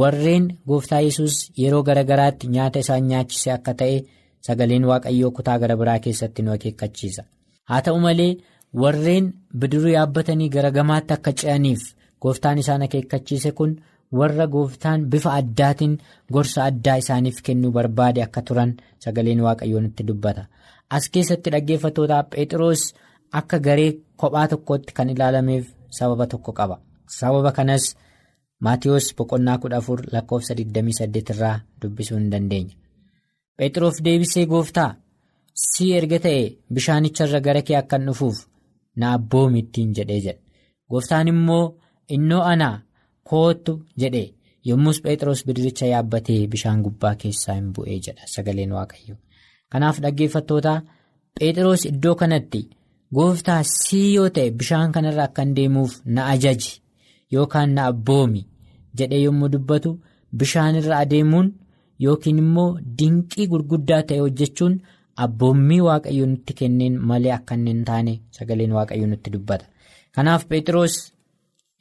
warreen 0.00 0.46
gooftaa 0.68 1.00
yesus 1.08 1.34
yeroo 1.62 1.82
garagaraatti 1.88 2.46
nyaata 2.54 2.78
isaan 2.84 3.04
nyaachise 3.10 3.50
akka 3.56 3.74
ta'e 3.82 3.98
sagaleen 4.46 4.84
waaqayyoo 4.90 5.30
kutaa 5.36 5.58
gara 5.62 5.76
biraa 5.80 5.98
keessatti 6.06 6.42
nu 6.42 6.52
akeekkachiisa 6.56 7.22
haa 7.70 7.82
ta'u 7.86 7.98
malee 8.06 8.32
warreen 8.82 9.32
bidiruu 9.60 9.92
yaabbatanii 9.98 10.48
gara 10.56 10.70
gamaatti 10.78 11.12
akka 11.18 11.32
ce'aniif 11.40 11.82
gooftaan 12.22 12.58
isaan 12.62 12.82
akeekkachiise 12.86 13.52
kun. 13.58 13.72
Warra 14.18 14.46
gooftaan 14.54 15.00
bifa 15.10 15.30
addaatiin 15.40 15.94
gorsa 16.32 16.64
addaa 16.68 16.96
isaaniif 17.02 17.38
kennuu 17.46 17.72
barbaade 17.76 18.22
akka 18.26 18.42
turan 18.42 18.72
sagaleen 19.04 19.40
waaqayyoo 19.46 19.80
nutti 19.84 20.02
dubbata. 20.08 20.44
As 20.96 21.04
keessatti 21.12 21.50
dhaggeeffattootaa 21.52 22.22
phexros 22.30 22.82
akka 23.38 23.58
garee 23.66 23.92
kophaa 24.20 24.48
tokkotti 24.48 24.92
kan 24.96 25.10
ilaalameef 25.14 25.66
sababa 25.98 26.26
tokko 26.26 26.52
qaba. 26.58 26.76
Sababa 27.18 27.52
kanas 27.58 27.84
maatiyoos 28.64 29.06
boqonnaa 29.16 29.58
kudha 29.62 29.76
afur 29.82 30.00
lakkoofsa 30.12 30.54
28 30.54 31.32
irraa 31.34 31.56
dubbisuu 31.82 32.18
hin 32.18 32.30
dandeenya. 32.32 32.74
Phexros 33.58 33.96
deebisee 34.04 34.46
gooftaa? 34.52 34.90
Si 35.54 35.84
erga 35.96 36.18
ta'e 36.24 36.42
bishaanicharra 36.74 37.40
gara 37.46 37.62
kee 37.66 37.76
akkan 37.82 38.06
dhufuuf 38.06 38.38
na 38.96 39.12
abboomi 39.16 39.58
ittiin 39.62 39.90
jedhee 39.96 40.20
jedha 40.26 40.40
gooftaan 40.90 41.28
immoo 41.32 41.64
innoo 42.16 42.42
ana. 42.52 42.70
Koottu 43.28 43.72
jedhe 44.02 44.24
yommus 44.68 44.98
phexros 45.04 45.46
bidiricha 45.46 45.86
yaabbatee 45.92 46.40
bishaan 46.52 46.82
gubbaa 46.86 47.14
keessaa 47.22 47.54
hin 47.58 47.72
bu'ee 47.76 47.98
jedha 48.06 48.26
sagaleen 48.34 48.72
waaqayyo 48.78 49.16
kanaaf 49.72 50.00
dhaggeeffattoota 50.04 50.74
phexros 51.40 51.84
iddoo 51.90 52.14
kanatti 52.20 52.62
gooftaa 53.18 53.62
sii 53.72 54.14
yoo 54.14 54.28
ta'e 54.36 54.50
bishaan 54.62 54.92
kanarra 54.96 55.24
akkan 55.28 55.54
deemuuf 55.56 55.92
na 56.14 56.26
ajaji 56.34 56.72
yookaan 57.34 57.70
na 57.78 57.86
abboomi 57.92 58.42
jedhee 59.00 59.22
yommuu 59.24 59.48
dubbatu 59.54 59.90
bishaanirra 60.42 60.98
adeemuun 61.04 61.52
yookiin 62.04 62.38
immoo 62.44 62.70
dinqii 62.98 63.46
gurguddaa 63.52 64.02
ta'e 64.08 64.18
hojjechuun 64.24 64.80
abboommii 65.24 65.80
waaqayyoo 65.86 66.26
nutti 66.32 66.54
kenneen 66.60 66.98
malee 67.08 67.32
akka 67.38 67.54
hin 67.66 67.84
taane 67.88 68.14
sagaleen 68.36 68.72
waaqayyoo 68.76 69.06
nutti 69.10 69.30
dubbata. 69.32 69.64
Kanaaf 70.14 70.46
Phexros 70.48 70.94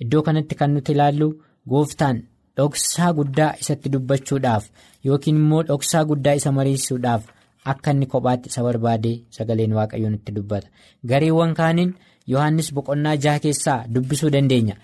iddoo 0.04 0.22
kanatti 0.28 0.56
kan 0.60 0.72
nuti 0.74 0.92
ilaallu 0.96 1.28
gooftaan 1.72 2.18
dhoksaa 2.58 3.12
guddaa 3.18 3.52
isatti 3.62 3.90
dubbachuudhaaf 3.94 4.64
yookiin 5.06 5.38
immoo 5.42 5.64
dhoksaa 5.70 6.04
guddaa 6.10 6.36
isa 6.40 6.52
mariisuudhaaf 6.58 7.24
akka 7.72 7.92
inni 7.94 8.06
kophaatti 8.14 8.50
isa 8.52 8.62
barbaade 8.68 9.12
sagaleen 9.36 9.74
waaqayyoo 9.78 10.10
nutti 10.14 10.32
dubbata. 10.36 10.68
Gareewwan 11.10 11.54
kaaniin 11.60 11.92
Yohaannis 12.32 12.70
boqonnaa 12.76 13.16
jaha 13.24 13.40
keessaa 13.44 13.84
dubbisuu 13.94 14.30
dandeenya. 14.34 14.76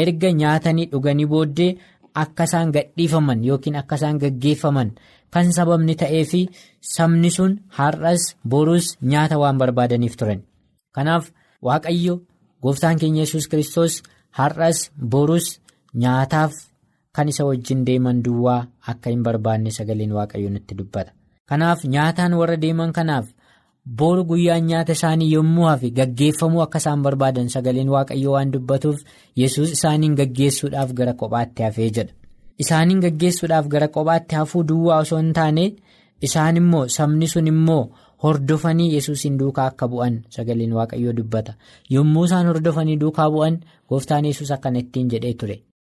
Erga 0.00 0.28
nyaatanii 0.40 0.86
dhuganii 0.92 1.26
booddee 1.32 1.70
akka 2.22 2.44
isaan 2.48 2.70
gadhiifaman 2.74 3.44
yookiin 3.48 3.76
akka 3.80 3.94
isaan 4.00 4.18
gaggeeffaman 4.22 4.90
kan 5.32 5.52
sababni 5.56 5.94
ta'ee 6.00 6.24
fi 6.30 6.40
sabni 6.94 7.30
sun 7.36 7.52
har'as 7.78 8.22
boruus 8.50 8.86
nyaata 9.10 9.38
waan 9.42 9.58
barbaadaniif 9.62 10.16
turan. 10.20 10.40
Kanaaf 10.94 11.24
waaqayyo 11.66 12.14
gooftaan 12.62 12.98
keenya 13.00 13.22
yesus 13.24 13.48
kristos 13.50 14.02
har'as 14.38 14.78
boruus 15.14 15.46
nyaataaf 15.94 16.52
kan 17.12 17.28
isa 17.28 17.44
wajjin 17.48 17.84
deeman 17.86 18.22
duwwaa 18.24 18.66
akka 18.92 19.10
hin 19.10 19.22
barbaanne 19.26 19.70
sagaleen 19.78 20.12
waaqayyo 20.18 20.50
nutti 20.50 20.74
dubbata. 20.78 21.12
Kanaaf 21.48 21.84
nyaataan 21.84 22.34
warra 22.40 22.56
deeman 22.56 22.92
kanaaf 22.92 23.26
boru 23.98 24.24
guyyaan 24.24 24.64
nyaata 24.70 24.92
isaanii 24.98 25.32
yommuu 25.32 25.64
hafe 25.70 25.90
gaggeeffamuu 25.98 26.62
akka 26.62 26.78
isaan 26.82 27.02
barbaadan 27.06 27.48
sagaleen 27.54 27.88
waaqayyo 27.94 28.32
waan 28.36 28.50
dubbatuuf 28.54 28.98
yesus 29.42 29.72
isaaniin 29.76 30.14
gaggeessuudhaaf 30.20 30.92
gara 30.98 31.12
kophaatti 31.22 31.62
hafee 31.62 31.90
jedha. 31.96 32.12
Isaaniin 32.62 33.00
gaggeessuudhaaf 33.06 33.66
gara 33.72 33.88
kophaatti 33.88 34.34
hafuu 34.36 34.62
duwwaa 34.68 34.98
osoo 35.06 35.18
hin 35.18 35.32
taane 35.32 35.64
isaan 36.28 36.56
immoo 36.62 36.86
sabni 36.96 37.26
sun 37.34 37.46
immoo 37.54 37.82
hordofanii 38.22 38.92
yesuusin 38.94 39.38
duukaa 39.38 39.66
akka 39.72 39.88
bu'an 39.88 40.20
sagaleen 40.36 40.72
waaqayyoo 40.78 41.12
dubbata. 41.16 41.54
Yommuu 41.90 42.24
isaan 42.24 42.46
hordofanii 42.46 42.96
duukaa 43.00 43.30
bu'an 43.30 43.60
gooftaan 43.88 44.24
yesus 44.24 44.50
akkana 44.50 44.78
ittiin 44.78 45.10
jedhee 45.10 45.34
ture. 45.34 45.56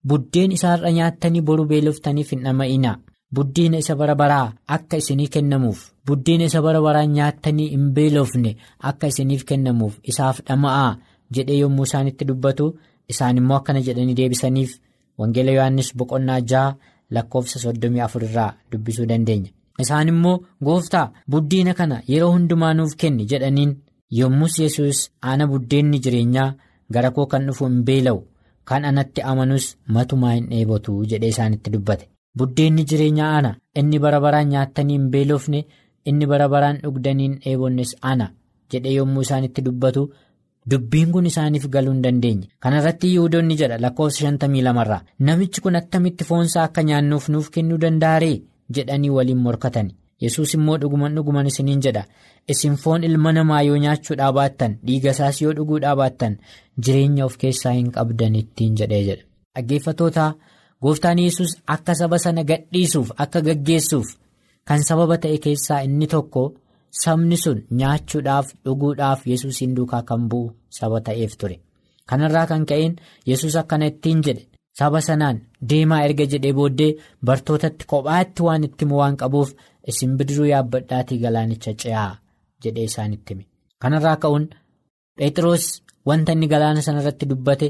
Buddeen 0.09 0.52
isaarra 0.52 0.90
nyaattanii 0.92 1.40
boru 1.42 1.64
beeloftaniif 1.66 2.30
hin 2.33 2.44
dhama'inaa. 2.44 2.96
Buddeena 3.35 3.78
isa 3.78 3.94
bara 3.96 4.14
baraa 4.18 4.52
akka 4.66 4.96
isinii 4.96 5.28
kennamuuf 5.35 5.83
buddeena 6.06 6.44
isa 6.50 6.62
bara 6.62 6.80
baraa 6.83 7.04
nyaattanii 7.06 7.68
hin 7.70 7.85
beelofne 7.98 8.56
akka 8.90 9.06
isiniif 9.12 9.44
kennamuuf 9.50 9.98
isaaf 10.12 10.40
dhama'aa 10.48 10.96
jedhee 11.38 11.59
yommuu 11.61 11.85
isaanitti 11.88 12.24
dubbatu 12.30 12.66
isaan 13.14 13.37
immoo 13.42 13.56
akkana 13.61 13.80
jedhanii 13.88 14.16
deebisaniif 14.20 14.72
wangeela 15.18 15.50
yohannis 15.59 15.92
boqonnaa 16.02 16.40
jaha 16.52 16.74
lakkoofsa 17.18 17.59
soddomii 17.64 18.00
afur 18.09 18.24
irraa 18.30 18.50
dubbisuu 18.72 19.06
dandeenya. 19.12 19.50
Isaan 19.78 20.09
immoo 20.12 20.37
gooftaa 20.64 21.11
buddeena 21.30 21.74
kana 21.74 22.00
yeroo 22.09 22.30
hundumaa 22.33 22.72
nuuf 22.78 22.94
kenni 23.02 23.26
jedhaniin 23.33 23.76
yommus 24.18 24.59
yesus 24.62 25.02
ana 25.33 25.46
buddeenni 25.52 25.98
jireenyaa 26.06 26.48
gara 26.94 27.11
koo 27.16 27.26
kan 27.35 27.46
dhufu 27.50 27.64
hin 27.68 27.83
beela'u 27.90 28.22
kan 28.70 28.85
anatti 28.88 29.22
amanus 29.33 29.68
matumaa 29.96 30.33
hin 30.35 30.48
dheebotu 30.50 30.96
jedhee 31.12 31.28
isaanitti 31.35 31.70
dubbate. 31.74 32.09
Buddeenni 32.38 32.85
jireenyaa 32.90 33.30
ana 33.38 33.54
inni 33.83 33.98
bara 34.06 34.20
baraan 34.24 34.48
nyaattanii 34.54 34.96
hin 34.98 35.09
beelofne 35.14 35.64
inni 36.12 36.26
bara 36.33 36.48
baraan 36.56 36.78
dhugdanii 36.83 37.28
hin 37.28 37.38
dheebonnes 37.44 37.96
ana 38.12 38.28
jedhee 38.74 38.94
yommuu 38.98 39.22
isaanitti 39.28 39.62
dubbatu 39.68 40.04
dubbiin 40.70 41.12
kun 41.12 41.26
isaaniif 41.30 41.66
galuu 41.74 41.92
hin 41.92 42.02
dandeenye. 42.04 42.48
Kana 42.61 42.78
irratti 42.83 43.09
yihudoonni 43.14 43.56
jedha 43.62 43.78
lakkoofsa 43.85 44.18
shantamii 44.26 44.62
lamarraa 44.66 45.02
namichi 45.28 45.61
kun 45.64 45.76
attamitti 45.80 46.24
foonsaa 46.30 46.64
akka 46.68 46.83
nyaannuuf 46.90 47.28
nuuf 47.35 47.50
kennuu 47.56 47.78
danda'aree 47.85 48.37
jedhanii 48.76 49.11
waliin 49.16 49.38
morkatani. 49.46 49.94
Yesus 50.22 50.54
immoo 50.54 50.76
dhuguman 50.80 51.14
dhuguman 51.16 51.46
isiniin 51.46 51.80
jedha 51.85 52.04
isin 52.54 52.74
foon 52.83 53.04
ilma 53.09 53.33
namaa 53.33 53.62
yoo 53.62 53.76
nyaachuudhaa 53.85 54.33
baattan 54.38 54.74
dhiiga 54.87 55.11
isaas 55.16 55.42
yoo 55.42 55.52
dhuguudhaa 55.59 55.96
baattan 56.00 56.35
jireenya 56.87 57.24
of 57.28 57.37
keessaa 57.44 57.72
hin 57.76 57.90
qabdan 57.96 58.35
ittiin 58.40 58.76
jedhee 58.80 59.02
jedha. 59.09 59.24
Dhaggeeffattoota. 59.56 60.33
Gooftaan 60.83 61.18
yesus 61.18 61.50
akka 61.66 61.94
saba 61.94 62.18
sana 62.18 62.42
gadhiisuuf 62.50 63.11
akka 63.24 63.40
gaggeessuuf 63.46 64.09
kan 64.68 64.85
sababa 64.88 65.16
ta'e 65.24 65.38
keessaa 65.46 65.80
inni 65.87 66.06
tokko 66.12 66.44
sabni 67.02 67.37
sun 67.37 67.59
nyaachuudhaaf 67.80 68.46
dhuguudhaaf 68.64 69.26
yesuusin 69.33 69.74
duukaa 69.76 70.02
kan 70.02 70.28
bu'u 70.30 70.52
saba 70.78 71.00
ta'eef 71.00 71.37
ture. 71.40 71.56
Kanarraa 72.09 72.46
kan 72.46 72.64
ka'een 72.70 72.96
yesus 73.26 73.56
akkana 73.62 73.87
ittiin 73.92 74.22
jedhe 74.26 74.46
saba 74.80 75.00
sanaan 75.08 75.36
deemaa 75.72 76.00
erga 76.08 76.26
jedhee 76.32 76.52
booddee 76.58 76.90
bartootatti 77.26 77.84
kophaatti 77.92 78.42
waan 78.46 78.64
itti 78.68 78.84
himu 78.84 78.96
waan 79.02 79.16
qabuuf 79.22 79.50
isin 79.92 80.16
bidiruu 80.18 80.48
yaabbadhaatii 80.52 81.18
galaanicha 81.24 81.72
ce'aa 81.82 82.10
jedhee 82.64 82.86
isaanitti 82.90 83.30
hime. 83.34 83.44
Kanarraa 83.82 84.16
ka'uun 84.22 84.44
Phexros 85.18 85.64
wanta 86.08 86.32
inni 86.34 86.48
galaana 86.52 86.82
sanarratti 86.86 87.26
dubbate 87.30 87.68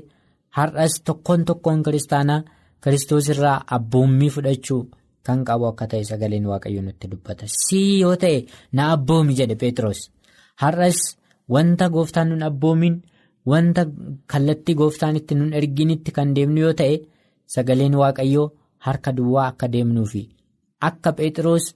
har'as 0.56 0.94
tokkoon 1.06 1.44
tokkoon 1.48 1.82
kiristaanaa. 1.86 2.40
Kiristoos 2.84 3.26
irraa 3.32 3.58
abboommii 3.76 4.30
fudhachuu 4.34 4.82
kan 5.26 5.40
qabu 5.48 5.64
akka 5.70 5.86
ta'e 5.90 6.04
sagaleen 6.10 6.46
waaqayyo 6.50 6.82
nutti 6.86 7.06
dubbata. 7.12 7.44
Sii 7.64 8.00
yoo 8.02 8.16
ta'e 8.22 8.38
na 8.76 8.82
abboomi 8.94 9.32
jedhe 9.38 9.56
Pheexroos. 9.62 10.00
Har'as 10.62 10.98
wanta 11.54 11.86
gooftaan 11.94 12.28
nun 12.30 12.42
abboomiin 12.50 12.96
wanta 13.46 13.82
kallattii 14.30 14.74
gooftaan 14.80 15.16
itti 15.20 15.34
nun 15.34 15.52
erginitti 15.58 16.10
kan 16.16 16.34
deemnu 16.36 16.60
yoo 16.64 16.72
ta'e 16.80 16.96
sagaleen 17.54 17.94
waaqayyoo 18.00 18.46
harka 18.86 19.12
duwwaa 19.16 19.46
akka 19.52 19.68
deemnuufi 19.72 20.22
akka 20.88 21.12
Pheexroos 21.16 21.66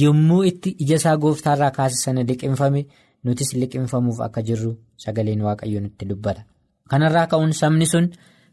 yommuu 0.00 0.42
itti 0.50 0.70
ija 0.82 0.96
isaa 1.00 1.16
gooftaarraa 1.22 1.70
kaase 1.76 1.96
sana 2.04 2.22
liqinfame 2.28 2.86
nutis 3.24 3.50
liqinfamuuf 3.60 4.20
akka 4.26 4.42
jirru 4.48 4.72
sagaleen 4.96 5.42
waaqayyo 5.46 5.80
nutti 5.80 6.04
dubbata. 6.10 6.42
Kanarraa 6.90 7.26
ka'uun 7.26 7.52
sabni 7.60 7.86
sun. 7.86 8.06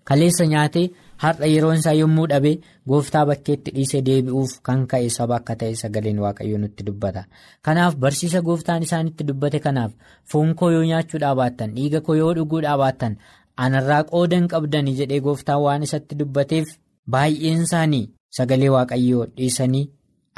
Kaleessa 0.08 0.46
nyaatee 0.52 0.86
har'a 1.24 1.48
yeroon 1.54 1.78
isaa 1.82 1.94
yommuu 2.00 2.28
dhabe 2.32 2.52
gooftaa 2.90 3.24
bakkeetti 3.30 3.72
dhiisee 3.78 4.02
deebi'uuf 4.10 4.52
kan 4.68 4.86
ka'e 4.92 5.10
saba 5.16 5.36
akka 5.40 5.56
ta'e 5.64 5.76
sagaleen 5.82 6.20
waaqayyoo 6.26 6.60
nutti 6.64 6.84
dubbata. 6.90 7.24
Kanaaf 7.66 7.96
barsiisa 8.04 8.42
gooftaan 8.50 8.84
isaanitti 8.88 9.24
dubbate 9.28 9.60
kanaaf 9.66 9.92
foon 10.32 10.54
koo 10.62 10.70
yoo 10.76 10.84
nyaachuudhaa 10.92 11.36
baattan 11.42 11.76
dhiiga 11.80 12.02
koo 12.06 12.16
yoo 12.22 12.34
dhuguudhaa 12.38 12.78
baattan 12.84 13.18
anarraa 13.66 14.04
qoodan 14.12 14.48
qabdanii 14.54 14.96
jedhee 15.02 15.20
gooftaan 15.28 15.62
waan 15.66 15.84
isatti 15.90 16.16
dubbateef 16.22 16.68
baay'een 17.16 17.62
isaanii 17.68 18.06
sagalee 18.40 18.70
waaqayyoo 18.78 19.26
dhiisanii 19.38 19.86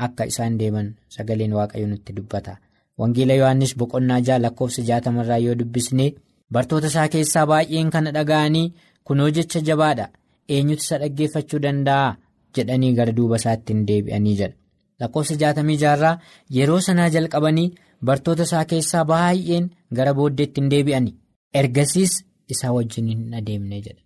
akka 0.07 0.25
isaan 0.33 0.57
deeman 0.59 0.91
sagaleen 1.17 1.53
waaqayyoo 1.59 1.89
nutti 1.93 2.13
dubbata. 2.17 2.57
Wangeela 2.99 3.33
Yohaannis 3.39 3.77
boqonnaa 3.77 4.19
jaha 4.27 4.39
lakkoofsa 4.45 4.81
jaatamarraa 4.91 5.37
yoo 5.45 5.55
dubbisne 5.59 6.13
bartoota 6.51 6.87
isaa 6.87 7.07
keessaa 7.15 7.45
baay'een 7.51 7.89
kana 7.93 8.11
dhaga'anii. 8.17 8.67
Kunoo 9.03 9.29
jecha 9.37 9.61
jabaadha. 9.69 10.09
Eenyutu 10.55 10.83
isa 10.83 10.97
dhaggeeffachuu 11.01 11.59
danda'a? 11.65 12.15
Jedhanii 12.55 12.93
gara 12.97 13.11
duuba 13.17 13.35
isaatti 13.41 13.73
hin 13.73 13.85
deebi'anii 13.91 14.35
jedha. 14.39 14.55
Lakkoofsa 14.99 15.35
jaatamii 15.41 15.77
jaarraa 15.83 16.15
yeroo 16.57 16.79
sanaa 16.87 17.09
jalqabanii 17.15 17.67
bartoota 18.09 18.43
isaa 18.49 18.63
keessaa 18.71 19.03
baay'een 19.11 19.69
gara 19.99 20.13
booddeetti 20.19 20.61
hin 20.61 20.69
deebi'ani 20.73 21.13
ergasiis 21.61 22.15
isaa 22.55 22.71
wajjin 22.77 23.07
hin 23.13 23.33
adeemne 23.41 23.81
jedha. 23.85 24.01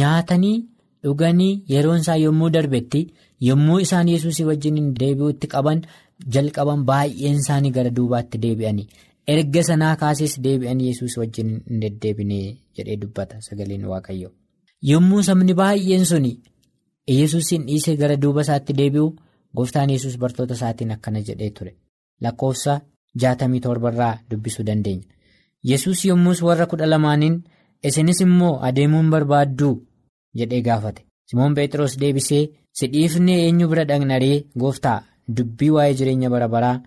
Nyaatanii 0.00 0.56
dhuganii 1.04 1.52
yeroon 1.74 2.00
isaa 2.04 2.16
yommuu 2.24 2.50
darbetti 2.56 3.02
yommuu 3.48 3.78
isaan 3.86 4.08
yesuusii 4.14 4.44
wajjin 4.50 4.76
hin 4.80 4.90
deebi'utti 5.00 5.46
qaban 5.54 5.80
jalqaban 6.36 6.84
baay'een 6.90 7.38
isaanii 7.44 7.70
gara 7.78 7.90
duubaatti 7.96 8.38
deebi'anii. 8.44 8.86
Erga 9.26 9.62
sanaa 9.68 9.96
kaasees 9.96 10.34
deebi'anii 10.44 10.86
yesus 10.90 11.16
wajjin 11.18 11.50
hin 11.68 11.80
deddeebine 11.82 12.38
jedhee 12.76 12.96
dubbata 13.02 13.40
sagaleen 13.46 13.84
waaqayyo. 13.92 14.30
Yommuu 14.90 15.22
sabni 15.22 15.54
baay'een 15.60 16.04
suni 16.10 16.32
yesuusin 17.18 17.66
dhiisee 17.66 17.96
gara 17.96 18.16
duuba 18.22 18.40
isaatti 18.46 18.72
deebi'u 18.80 19.08
gooftaan 19.56 19.90
yesus 19.90 20.16
bartoota 20.18 20.54
isaatiin 20.54 20.90
akkana 20.96 21.20
jedhee 21.28 21.50
ture. 21.50 21.74
Lakkoofsa 22.22 22.80
jaatamii 23.20 23.60
torbarraa 23.60 24.14
dubbisuu 24.30 24.64
dandeenya. 24.66 25.04
Yesus 25.70 26.04
yommus 26.04 26.42
warra 26.42 26.66
kudha 26.66 26.86
lamaaniin 26.90 27.36
isinis 27.88 28.20
immoo 28.26 28.58
adeemuun 28.68 29.10
barbaadduu 29.10 29.74
jedhee 30.38 30.62
gaafate. 30.62 31.04
Simoon 31.30 31.54
phexros 31.54 31.98
deebisee 32.00 32.42
si 32.72 32.86
dhiifnee 32.92 33.38
eenyu 33.46 33.68
bira 33.68 33.84
dhaqnaree 33.84 34.44
gooftaa? 34.58 34.98
Dubbii 35.36 35.70
waa'ee 35.74 35.94
jireenya 35.98 36.30
bara 36.30 36.48
baraa 36.48 36.82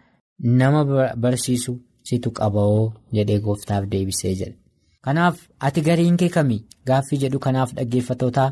nama 0.59 0.83
barsiisu. 1.15 1.73
Situ 2.09 2.31
qaba'oo 2.39 2.83
jedhee 3.17 3.39
gooftaaf 3.45 3.85
deebisee 3.91 4.33
jedhe. 4.39 4.55
Kanaaf 5.05 5.37
ati 5.67 5.81
gariin 5.87 6.17
kee 6.17 6.29
kamii 6.35 6.61
gaaffii 6.87 7.19
jedhu 7.23 7.39
kanaaf 7.45 7.73
dhaggeeffatootaa 7.77 8.49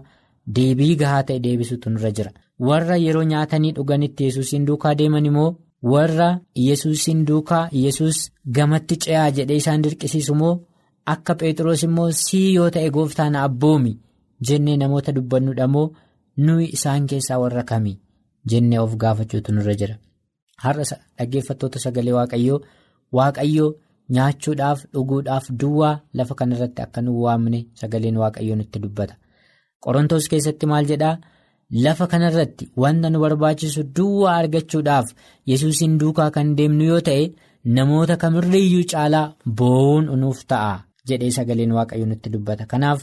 deebii 0.56 0.96
gahaa 1.02 1.24
ta'e 1.28 1.40
deebisutu 1.46 1.90
nurra 1.90 2.12
jira. 2.18 2.32
Warra 2.68 2.96
yeroo 3.06 3.24
nyaatanii 3.32 3.72
dhuganitti 3.78 4.24
yesuusiin 4.28 4.66
duukaa 4.68 4.96
deeman 4.98 5.26
immoo 5.30 5.56
warra 5.92 6.28
yesuusiin 6.66 7.26
duukaa 7.28 7.64
yesus 7.84 8.18
gamatti 8.58 8.96
ce'aa 9.06 9.30
jedhee 9.38 9.56
isaan 9.62 9.82
dirqisiisu 9.84 10.36
moo 10.42 10.54
akka 11.14 11.36
Phexros 11.40 11.84
immoo 11.88 12.12
sii 12.26 12.54
yoo 12.56 12.70
ta'e 12.76 12.90
gooftaan 12.98 13.36
abboomi 13.46 13.94
jennee 14.50 14.78
namoota 14.82 15.12
dubbannudha 15.16 15.68
moo 15.76 15.88
nuyi 16.46 16.68
isaan 16.78 17.08
keessaa 17.14 17.40
warra 17.44 17.64
kamii 17.72 17.98
jennee 18.52 18.80
of 18.80 18.96
gaafachuutu 19.02 19.52
nurra 19.56 19.74
jira. 19.80 19.96
Har'a 20.64 20.84
dhaggeeffattoota 21.18 21.80
sagalee 21.80 22.14
waaqayyoo 22.20 22.60
waaqayyoo 23.18 23.70
nyaachuudhaaf 24.16 24.80
dhuguudhaaf 24.94 25.46
duwwaa 25.64 26.00
lafa 26.20 26.36
kanarratti 26.40 26.82
akka 26.86 27.02
nu 27.06 27.12
waamne 27.26 27.60
sagaleen 27.82 28.18
waaqayyoo 28.24 28.56
nutti 28.62 28.80
dubbata. 28.84 29.16
Qorontoos 29.84 30.28
keessatti 30.32 30.66
maal 30.72 30.86
jedhaa 30.92 31.16
lafa 31.86 32.08
kanarratti 32.14 32.66
wanta 32.84 33.10
nu 33.10 33.20
barbaachisu 33.24 33.84
duwwaa 33.98 34.36
argachuudhaaf 34.42 35.08
yesuusin 35.52 35.98
duukaa 36.02 36.30
kan 36.36 36.56
deemnu 36.58 36.84
yoo 36.92 37.02
ta'e 37.08 37.24
namoota 37.78 38.18
kamirriiyyuu 38.24 38.86
caalaa 38.94 39.26
boo'uun 39.58 40.06
nuuf 40.22 40.40
ta'a 40.54 40.76
jedhee 41.10 41.32
sagaleen 41.38 41.72
waaqayyoo 41.78 42.10
nutti 42.12 42.30
dubbata. 42.34 42.66
Kanaaf 42.72 43.02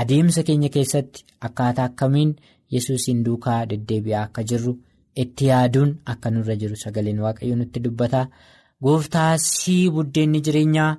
adeemsa 0.00 0.42
keenya 0.48 0.68
keessatti 0.76 1.24
akkaataa 1.48 1.84
akkamiin 1.90 2.36
yesuusin 2.74 3.24
duukaa 3.26 3.60
deddeebi'aa 3.70 4.22
akka 4.28 4.42
jirru 4.52 4.72
itti 5.22 5.46
yaaduun 5.50 5.90
akka 6.12 6.30
nurra 6.34 6.54
jiru 6.62 6.76
sagaleen 6.84 7.20
waaqayyoo 7.26 7.56
nutti 7.62 7.80
dubbata. 7.84 8.20
Gooftaa 8.84 9.32
sii 9.46 9.90
buddeenni 9.94 10.40
jireenyaa 10.46 10.92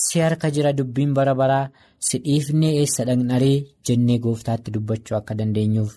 si 0.00 0.20
harka 0.24 0.50
jira 0.56 0.72
dubbiin 0.78 1.14
bara 1.18 1.34
baraa 1.40 1.64
si 2.08 2.18
dhiifnee 2.26 2.72
eessa 2.80 3.04
dhaqnaree 3.08 3.56
jennee 3.90 4.18
gooftaatti 4.26 4.70
dubbachuu 4.76 5.16
akka 5.20 5.34
dandeenyuuf 5.40 5.92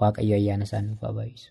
waaqayyo 0.00 0.36
ayyaana 0.40 0.64
isaa 0.68 0.82
nuuf 0.86 1.00
haa 1.06 1.12
baay'isu. 1.18 1.48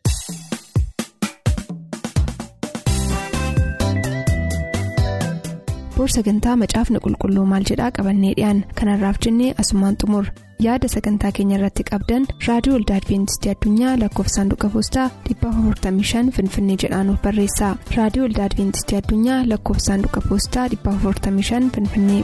Boor 5.97 6.09
sagantaa 6.15 6.55
macaafni 6.61 6.99
qulqulluu 7.05 7.45
maal 7.51 7.63
jedhaa 7.69 7.91
qabannee 7.97 8.33
dhiyaan 8.39 8.63
kanarraaf 8.79 9.17
jennee 9.25 9.53
asumaan 9.63 9.95
xumur. 10.01 10.25
Yaada 10.65 10.87
sagantaa 10.95 11.31
keenya 11.37 11.57
irratti 11.57 11.83
qabdan 11.91 12.27
raadiyoo 12.47 12.77
olda 12.79 12.95
adventistii 13.01 13.51
addunyaa 13.55 13.93
lakkoofsaanduqa 14.03 14.69
poostaa 14.75 15.07
455 15.29 16.31
finfinnee 16.39 16.77
jedhaanuf 16.85 17.21
barreessa. 17.27 17.75
Raadiyoo 17.97 18.27
olda 18.29 18.43
adventistii 18.49 18.97
addunyaa 19.01 19.43
lakkoofsaanduqa 19.53 20.21
poostaa 20.29 20.67
455 20.75 21.71
finfinnee. 21.75 22.23